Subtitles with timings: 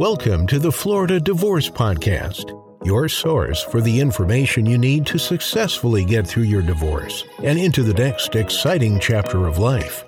[0.00, 6.06] Welcome to the Florida Divorce Podcast, your source for the information you need to successfully
[6.06, 10.06] get through your divorce and into the next exciting chapter of life.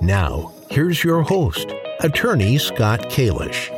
[0.00, 1.66] Now, here's your host,
[1.98, 3.70] attorney Scott Kalish.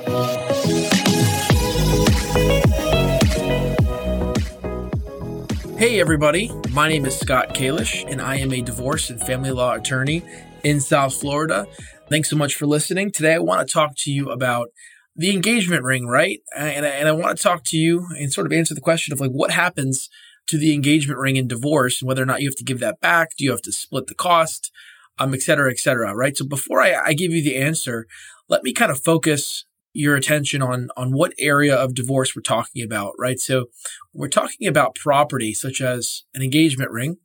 [5.78, 6.50] Hey, everybody.
[6.72, 10.22] My name is Scott Kalish, and I am a divorce and family law attorney
[10.64, 11.66] in South Florida.
[12.10, 13.10] Thanks so much for listening.
[13.10, 14.68] Today, I want to talk to you about
[15.16, 16.40] the engagement ring, right?
[16.56, 19.12] And I, and I want to talk to you and sort of answer the question
[19.12, 20.08] of like what happens
[20.48, 23.00] to the engagement ring in divorce and whether or not you have to give that
[23.00, 23.36] back.
[23.36, 24.72] Do you have to split the cost?
[25.18, 26.34] Um, et cetera, et cetera, right?
[26.34, 28.06] So before I, I give you the answer,
[28.48, 32.82] let me kind of focus your attention on on what area of divorce we're talking
[32.82, 33.38] about, right?
[33.38, 33.66] So
[34.14, 37.18] we're talking about property such as an engagement ring.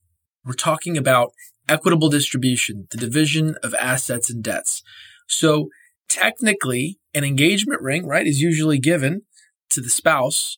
[0.43, 1.31] We're talking about
[1.69, 4.83] equitable distribution, the division of assets and debts.
[5.27, 5.69] So
[6.09, 9.23] technically, an engagement ring, right, is usually given
[9.71, 10.57] to the spouse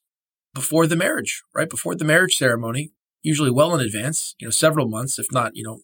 [0.54, 1.70] before the marriage, right?
[1.70, 2.92] Before the marriage ceremony,
[3.22, 5.80] usually well in advance, you know, several months, if not, you know,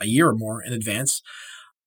[0.00, 1.22] a year or more in advance.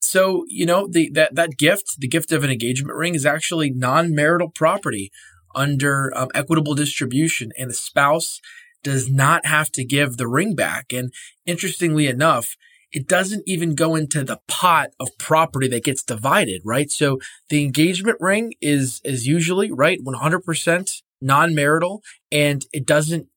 [0.02, 3.70] So, you know, the that that gift, the gift of an engagement ring is actually
[3.70, 5.12] non-marital property
[5.54, 8.42] under um, equitable distribution and the spouse
[8.84, 10.92] does not have to give the ring back.
[10.92, 11.14] And
[11.46, 12.56] interestingly enough,
[12.92, 16.92] it doesn't even go into the pot of property that gets divided, right?
[16.92, 23.28] So the engagement ring is, is usually, right, 100% non-marital and it doesn't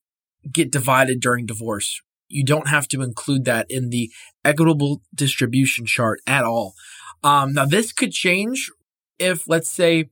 [0.50, 2.00] get divided during divorce.
[2.28, 4.10] You don't have to include that in the
[4.44, 6.74] equitable distribution chart at all.
[7.22, 8.70] Um, now this could change
[9.18, 10.10] if, let's say,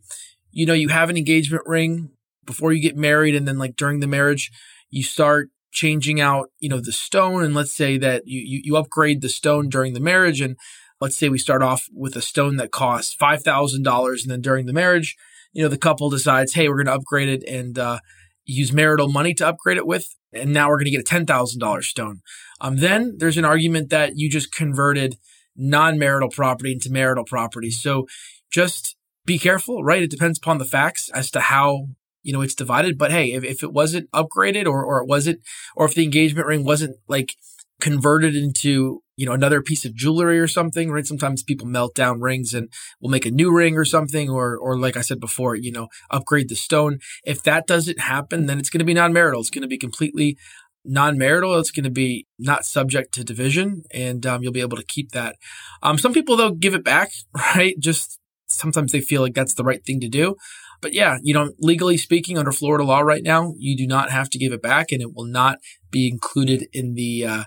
[0.51, 2.11] you know, you have an engagement ring
[2.45, 4.53] before you get married and then like during the marriage,
[4.91, 7.43] you start changing out, you know, the stone.
[7.43, 10.41] And let's say that you, you, you upgrade the stone during the marriage.
[10.41, 10.57] And
[11.01, 14.23] let's say we start off with a stone that costs $5,000.
[14.23, 15.17] And then during the marriage,
[15.53, 17.99] you know, the couple decides, hey, we're going to upgrade it and uh,
[18.45, 20.15] use marital money to upgrade it with.
[20.33, 22.21] And now we're going to get a $10,000 stone.
[22.61, 25.17] Um, then there's an argument that you just converted
[25.57, 27.71] non marital property into marital property.
[27.71, 28.07] So
[28.51, 30.03] just be careful, right?
[30.03, 31.89] It depends upon the facts as to how
[32.23, 32.99] you know, it's divided.
[32.99, 35.41] But hey, if, if it wasn't upgraded or, or it wasn't,
[35.77, 37.35] or if the engagement ring wasn't like
[37.81, 41.07] converted into, you know, another piece of jewelry or something, right?
[41.07, 44.79] Sometimes people melt down rings and will make a new ring or something, or, or
[44.79, 47.01] like I said before, you know, upgrade the stone.
[47.25, 49.41] If that doesn't happen, then it's going to be non-marital.
[49.41, 50.39] It's going to be completely
[50.85, 51.59] non-marital.
[51.59, 55.11] It's going to be not subject to division and um, you'll be able to keep
[55.11, 55.37] that.
[55.83, 57.11] Um, some people, they'll give it back,
[57.57, 57.79] right?
[57.79, 60.37] Just sometimes they feel like that's the right thing to do.
[60.83, 64.29] But yeah, you know, legally speaking, under Florida law right now, you do not have
[64.31, 65.59] to give it back and it will not
[65.91, 67.45] be included in the uh,